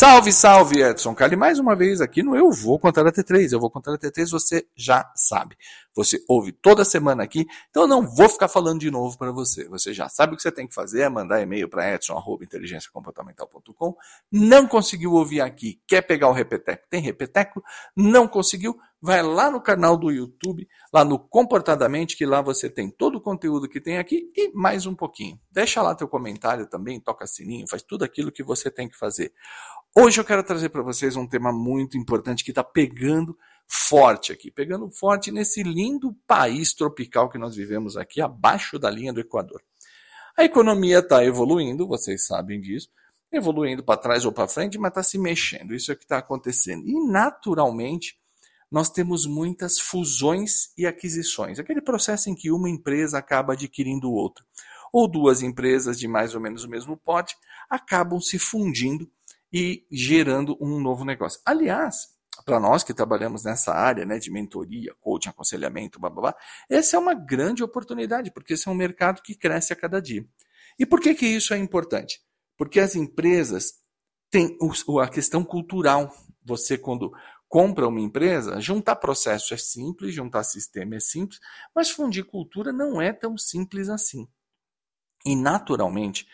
Salve, 0.00 0.32
salve, 0.32 0.80
Edson 0.80 1.14
Carli. 1.14 1.36
Mais 1.36 1.58
uma 1.58 1.76
vez 1.76 2.00
aqui 2.00 2.22
no 2.22 2.34
Eu 2.34 2.50
Vou 2.50 2.78
Contar 2.78 3.06
a 3.06 3.12
T3. 3.12 3.52
Eu 3.52 3.60
Vou 3.60 3.70
Contar 3.70 3.92
a 3.92 3.98
T3, 3.98 4.30
você 4.30 4.66
já 4.74 5.12
sabe. 5.14 5.58
Você 5.94 6.24
ouve 6.26 6.52
toda 6.52 6.86
semana 6.86 7.22
aqui, 7.22 7.46
então 7.68 7.82
eu 7.82 7.86
não 7.86 8.06
vou 8.06 8.26
ficar 8.26 8.48
falando 8.48 8.80
de 8.80 8.90
novo 8.90 9.18
para 9.18 9.30
você. 9.30 9.68
Você 9.68 9.92
já 9.92 10.08
sabe 10.08 10.32
o 10.32 10.36
que 10.36 10.42
você 10.42 10.50
tem 10.50 10.66
que 10.66 10.72
fazer, 10.72 11.02
é 11.02 11.08
mandar 11.10 11.42
e-mail 11.42 11.68
para 11.68 11.94
edson.inteligenciacomportamental.com. 11.94 13.94
Não 14.32 14.66
conseguiu 14.66 15.12
ouvir 15.12 15.42
aqui, 15.42 15.78
quer 15.86 16.00
pegar 16.00 16.28
o 16.28 16.32
Repeteco? 16.32 16.86
Tem 16.88 17.02
Repeteco? 17.02 17.62
Não 17.94 18.26
conseguiu? 18.26 18.80
Vai 19.02 19.22
lá 19.22 19.50
no 19.50 19.62
canal 19.62 19.96
do 19.96 20.10
YouTube, 20.10 20.68
lá 20.92 21.02
no 21.02 21.18
Comportadamente, 21.18 22.18
que 22.18 22.26
lá 22.26 22.42
você 22.42 22.68
tem 22.68 22.90
todo 22.90 23.16
o 23.16 23.20
conteúdo 23.20 23.66
que 23.66 23.80
tem 23.80 23.96
aqui 23.96 24.30
e 24.36 24.52
mais 24.52 24.84
um 24.84 24.94
pouquinho. 24.94 25.40
Deixa 25.50 25.80
lá 25.80 25.94
teu 25.94 26.06
comentário 26.06 26.68
também, 26.68 27.00
toca 27.00 27.26
sininho, 27.26 27.66
faz 27.66 27.82
tudo 27.82 28.04
aquilo 28.04 28.30
que 28.30 28.42
você 28.42 28.70
tem 28.70 28.90
que 28.90 28.98
fazer. 28.98 29.32
Hoje 29.96 30.20
eu 30.20 30.24
quero 30.24 30.44
trazer 30.44 30.68
para 30.68 30.82
vocês 30.82 31.16
um 31.16 31.26
tema 31.26 31.50
muito 31.50 31.96
importante 31.96 32.44
que 32.44 32.50
está 32.50 32.62
pegando 32.62 33.34
forte 33.66 34.32
aqui, 34.32 34.50
pegando 34.50 34.90
forte 34.90 35.32
nesse 35.32 35.62
lindo 35.62 36.14
país 36.26 36.74
tropical 36.74 37.30
que 37.30 37.38
nós 37.38 37.56
vivemos 37.56 37.96
aqui, 37.96 38.20
abaixo 38.20 38.78
da 38.78 38.90
linha 38.90 39.14
do 39.14 39.20
Equador. 39.20 39.62
A 40.36 40.44
economia 40.44 40.98
está 40.98 41.24
evoluindo, 41.24 41.88
vocês 41.88 42.26
sabem 42.26 42.60
disso, 42.60 42.90
evoluindo 43.32 43.82
para 43.82 43.96
trás 43.98 44.26
ou 44.26 44.32
para 44.32 44.46
frente, 44.46 44.78
mas 44.78 44.90
está 44.90 45.02
se 45.02 45.18
mexendo. 45.18 45.74
Isso 45.74 45.90
é 45.90 45.94
o 45.94 45.96
que 45.96 46.04
está 46.04 46.18
acontecendo. 46.18 46.86
E 46.86 47.10
naturalmente 47.10 48.19
nós 48.70 48.88
temos 48.88 49.26
muitas 49.26 49.80
fusões 49.80 50.72
e 50.78 50.86
aquisições, 50.86 51.58
aquele 51.58 51.80
processo 51.80 52.30
em 52.30 52.34
que 52.34 52.50
uma 52.50 52.70
empresa 52.70 53.18
acaba 53.18 53.54
adquirindo 53.54 54.12
outra, 54.12 54.44
ou 54.92 55.08
duas 55.08 55.42
empresas 55.42 55.98
de 55.98 56.06
mais 56.06 56.34
ou 56.34 56.40
menos 56.40 56.64
o 56.64 56.68
mesmo 56.68 56.96
pote 56.96 57.36
acabam 57.68 58.20
se 58.20 58.38
fundindo 58.38 59.10
e 59.52 59.84
gerando 59.90 60.56
um 60.60 60.80
novo 60.80 61.04
negócio. 61.04 61.40
Aliás, 61.44 62.08
para 62.44 62.60
nós 62.60 62.82
que 62.82 62.94
trabalhamos 62.94 63.44
nessa 63.44 63.72
área 63.72 64.04
né, 64.04 64.18
de 64.18 64.30
mentoria, 64.30 64.94
coaching, 65.00 65.28
aconselhamento, 65.28 66.00
blá, 66.00 66.10
blá, 66.10 66.22
blá, 66.22 66.36
essa 66.68 66.96
é 66.96 66.98
uma 66.98 67.14
grande 67.14 67.62
oportunidade, 67.62 68.30
porque 68.32 68.54
esse 68.54 68.68
é 68.68 68.70
um 68.70 68.74
mercado 68.74 69.22
que 69.22 69.34
cresce 69.34 69.72
a 69.72 69.76
cada 69.76 70.00
dia. 70.00 70.24
E 70.78 70.86
por 70.86 71.00
que, 71.00 71.14
que 71.14 71.26
isso 71.26 71.52
é 71.52 71.58
importante? 71.58 72.20
Porque 72.56 72.80
as 72.80 72.94
empresas 72.94 73.74
têm 74.30 74.56
a 75.02 75.08
questão 75.08 75.44
cultural. 75.44 76.12
Você, 76.44 76.78
quando 76.78 77.12
compra 77.50 77.88
uma 77.88 78.00
empresa, 78.00 78.60
juntar 78.60 78.94
processo 78.94 79.52
é 79.52 79.56
simples, 79.56 80.14
juntar 80.14 80.44
sistema 80.44 80.94
é 80.94 81.00
simples, 81.00 81.40
mas 81.74 81.90
fundir 81.90 82.24
cultura 82.24 82.72
não 82.72 83.02
é 83.02 83.12
tão 83.12 83.36
simples 83.36 83.88
assim. 83.88 84.28
E, 85.26 85.34
naturalmente, 85.34 86.28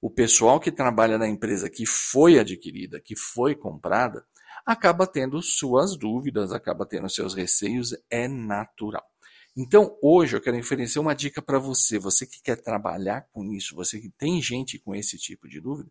o 0.00 0.08
pessoal 0.10 0.58
que 0.58 0.72
trabalha 0.72 1.18
na 1.18 1.28
empresa 1.28 1.68
que 1.68 1.84
foi 1.84 2.38
adquirida, 2.38 2.98
que 2.98 3.14
foi 3.14 3.54
comprada, 3.54 4.24
acaba 4.64 5.06
tendo 5.06 5.42
suas 5.42 5.94
dúvidas, 5.94 6.52
acaba 6.52 6.86
tendo 6.86 7.08
seus 7.10 7.34
receios, 7.34 7.94
é 8.10 8.26
natural. 8.26 9.11
Então, 9.54 9.98
hoje 10.02 10.34
eu 10.34 10.40
quero 10.40 10.58
oferecer 10.58 10.98
uma 10.98 11.14
dica 11.14 11.42
para 11.42 11.58
você, 11.58 11.98
você 11.98 12.26
que 12.26 12.40
quer 12.40 12.56
trabalhar 12.56 13.28
com 13.32 13.52
isso, 13.52 13.74
você 13.74 14.00
que 14.00 14.08
tem 14.08 14.40
gente 14.40 14.78
com 14.78 14.94
esse 14.94 15.18
tipo 15.18 15.46
de 15.46 15.60
dúvida. 15.60 15.90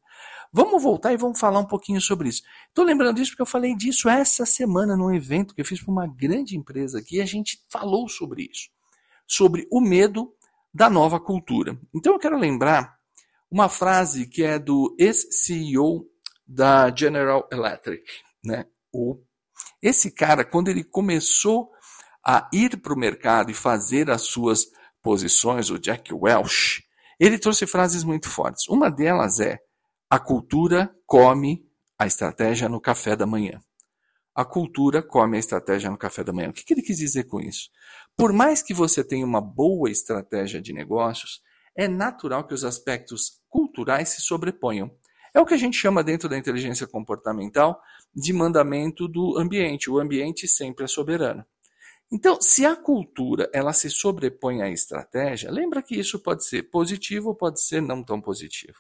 Vamos 0.52 0.82
voltar 0.82 1.14
e 1.14 1.18
vamos 1.18 1.40
falar 1.40 1.60
um 1.60 1.68
pouquinho 1.68 2.02
sobre 2.02 2.30
isso. 2.30 2.42
Estou 2.70 2.84
lembrando 2.84 3.18
disso 3.18 3.32
porque 3.32 3.44
eu 3.44 3.46
falei 3.46 3.76
disso 3.76 4.10
essa 4.10 4.48
semana 4.48 4.98
num 4.98 5.14
evento 5.14 5.54
que 5.54 5.62
eu 5.62 5.66
fiz 5.66 5.80
para 5.80 5.92
uma 5.92 6.08
grande 6.08 6.58
empresa 6.58 6.98
aqui 6.98 7.18
e 7.18 7.22
a 7.22 7.26
gente 7.26 7.64
falou 7.70 8.10
sobre 8.10 8.50
isso, 8.52 8.70
sobre 9.28 9.68
o 9.72 9.80
medo 9.80 10.34
da 10.74 10.90
nova 10.90 11.20
cultura. 11.20 11.80
Então, 11.94 12.14
eu 12.14 12.20
quero 12.20 12.40
lembrar 12.40 12.98
uma 13.50 13.70
frase 13.70 14.26
que 14.26 14.42
é 14.42 14.58
do 14.58 14.96
ex-CEO 14.98 16.10
da 16.48 16.94
General 16.96 17.48
Electric, 17.52 18.04
né? 18.44 18.66
O, 18.92 19.22
esse 19.84 20.10
cara, 20.10 20.44
quando 20.44 20.70
ele 20.70 20.84
começou 20.84 21.70
a 22.26 22.48
ir 22.54 22.78
para 22.78 22.94
o 22.94 23.00
mercado 23.00 23.52
e 23.52 23.54
fazer 23.54 24.10
as 24.10 24.24
suas 24.24 24.68
posições, 25.02 25.70
o 25.70 25.80
Jack 25.80 26.14
Welch, 26.14 26.84
ele 27.20 27.38
trouxe 27.38 27.66
frases 27.68 28.04
muito 28.04 28.30
fortes. 28.30 28.68
Uma 28.68 28.90
delas 28.90 29.40
é: 29.40 29.60
a 30.10 30.20
cultura 30.20 30.94
come 31.06 31.66
a 31.98 32.08
estratégia 32.08 32.68
no 32.68 32.82
café 32.82 33.16
da 33.16 33.26
manhã. 33.26 33.62
A 34.34 34.46
cultura 34.46 35.04
come 35.04 35.38
a 35.38 35.40
estratégia 35.40 35.90
no 35.90 35.98
café 35.98 36.24
da 36.24 36.32
manhã. 36.32 36.50
O 36.50 36.54
que, 36.54 36.64
que 36.64 36.74
ele 36.74 36.82
quis 36.82 36.98
dizer 36.98 37.26
com 37.26 37.40
isso? 37.40 37.70
Por 38.16 38.32
mais 38.32 38.62
que 38.62 38.74
você 38.74 39.04
tenha 39.04 39.26
uma 39.26 39.42
boa 39.42 39.90
estratégia 39.90 40.62
de 40.62 40.74
negócios, 40.74 41.42
é 41.76 41.88
natural 41.88 42.48
que 42.48 42.54
os 42.54 42.64
aspectos 42.64 43.42
culturais 43.50 44.10
se 44.10 44.22
sobreponham. 44.22 44.90
É 45.34 45.40
o 45.40 45.46
que 45.46 45.54
a 45.54 45.58
gente 45.58 45.78
chama 45.78 46.04
dentro 46.04 46.28
da 46.28 46.38
inteligência 46.38 46.88
comportamental 46.88 47.80
de 48.14 48.34
mandamento 48.34 49.08
do 49.08 49.38
ambiente. 49.38 49.90
O 49.90 50.00
ambiente 50.00 50.48
sempre 50.48 50.86
é 50.86 50.88
soberano. 50.88 51.46
Então, 52.12 52.42
se 52.42 52.66
a 52.66 52.76
cultura 52.76 53.50
ela 53.54 53.72
se 53.72 53.90
sobrepõe 53.90 54.62
à 54.62 54.70
estratégia, 54.70 55.50
lembra 55.50 55.82
que 55.82 55.96
isso 55.96 56.20
pode 56.20 56.46
ser 56.46 56.64
positivo 56.64 57.30
ou 57.30 57.36
pode 57.36 57.62
ser 57.62 57.82
não 57.82 58.04
tão 58.04 58.20
positivo. 58.20 58.78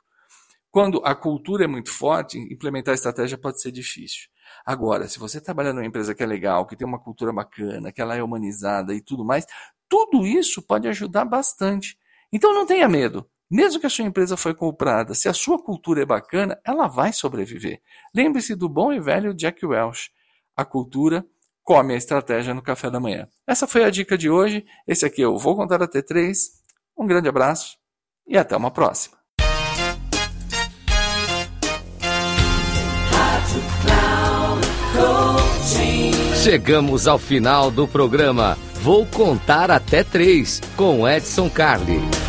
Quando 0.70 1.02
a 1.04 1.16
cultura 1.16 1.64
é 1.64 1.68
muito 1.68 1.92
forte, 1.92 2.38
implementar 2.38 2.92
a 2.92 2.96
estratégia 2.96 3.38
pode 3.38 3.62
ser 3.62 3.72
difícil. 3.72 4.30
Agora, 4.66 5.08
se 5.08 5.18
você 5.18 5.40
trabalha 5.40 5.74
numa 5.74 5.86
empresa 5.86 6.14
que 6.14 6.24
é 6.24 6.26
legal, 6.26 6.66
que 6.66 6.76
tem 6.76 6.88
uma 6.88 7.00
cultura 7.00 7.32
bacana, 7.32 7.92
que 7.92 8.02
ela 8.02 8.16
é 8.16 8.24
humanizada 8.24 8.94
e 8.94 9.02
tudo 9.02 9.24
mais, 9.24 9.46
tudo 9.88 10.26
isso 10.26 10.62
pode 10.62 10.88
ajudar 10.88 11.26
bastante. 11.26 11.98
Então 12.32 12.54
não 12.54 12.66
tenha 12.66 12.88
medo. 12.88 13.30
Mesmo 13.50 13.82
que 13.82 13.86
a 13.86 13.90
sua 13.90 14.06
empresa 14.06 14.38
foi 14.38 14.54
comprada, 14.54 15.14
se 15.14 15.28
a 15.28 15.34
sua 15.34 15.62
cultura 15.62 16.04
é 16.04 16.06
bacana, 16.06 16.58
ela 16.66 16.88
vai 16.88 17.12
sobreviver. 17.12 17.82
Lembre-se 18.16 18.56
do 18.56 18.70
bom 18.70 18.94
e 18.94 19.00
velho 19.00 19.34
Jack 19.34 19.66
Welch. 19.66 20.10
A 20.56 20.64
cultura 20.64 21.26
come 21.64 21.94
a 21.94 21.98
estratégia 21.98 22.54
no 22.54 22.62
café 22.62 22.90
da 22.90 23.00
manhã. 23.00 23.28
Essa 23.48 23.68
foi 23.68 23.84
a 23.84 23.90
dica 23.90 24.18
de 24.18 24.30
hoje. 24.30 24.66
Esse 24.88 25.06
aqui 25.06 25.22
eu 25.22 25.38
vou 25.38 25.56
contar 25.56 25.82
até 25.82 26.02
três. 26.02 26.62
Um 26.98 27.06
grande 27.06 27.30
abraço 27.30 27.78
e 28.28 28.38
até 28.38 28.56
uma 28.56 28.72
próxima. 28.72 29.18
Chegamos 36.44 37.08
ao 37.08 37.20
final 37.20 37.70
do 37.70 37.88
programa. 37.88 38.58
Vou 38.82 39.06
contar 39.06 39.70
até 39.70 40.04
três 40.04 40.60
com 40.76 41.08
Edson 41.08 41.50
Carli. 41.50 42.21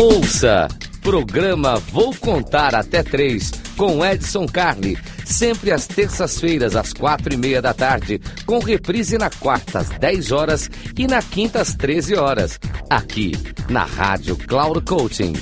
Ouça! 0.00 0.66
Programa 1.02 1.76
Vou 1.76 2.14
Contar 2.14 2.74
Até 2.74 3.02
Três 3.02 3.50
com 3.76 4.02
Edson 4.02 4.46
Carli. 4.46 4.96
Sempre 5.26 5.72
às 5.72 5.86
terças-feiras, 5.86 6.74
às 6.74 6.94
quatro 6.94 7.34
e 7.34 7.36
meia 7.36 7.60
da 7.60 7.74
tarde, 7.74 8.18
com 8.46 8.60
reprise 8.60 9.18
na 9.18 9.28
quarta 9.28 9.80
às 9.80 9.90
10 9.90 10.32
horas 10.32 10.70
e 10.96 11.06
na 11.06 11.20
quinta 11.20 11.60
às 11.60 11.74
13 11.74 12.14
horas, 12.14 12.58
aqui 12.88 13.32
na 13.68 13.84
Rádio 13.84 14.36
Cloud 14.36 14.80
Coaching. 14.86 15.34